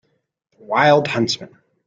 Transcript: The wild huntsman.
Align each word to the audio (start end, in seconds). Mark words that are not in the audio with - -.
The 0.57 0.63
wild 0.65 1.07
huntsman. 1.09 1.59